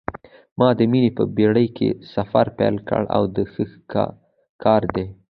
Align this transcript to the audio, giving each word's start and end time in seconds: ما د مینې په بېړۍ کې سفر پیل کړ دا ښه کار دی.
ما 0.59 0.69
د 0.79 0.81
مینې 0.91 1.11
په 1.17 1.23
بېړۍ 1.35 1.67
کې 1.77 1.89
سفر 2.13 2.45
پیل 2.57 2.75
کړ 2.89 3.01
دا 3.35 3.43
ښه 3.89 4.03
کار 4.63 4.81
دی. 4.95 5.05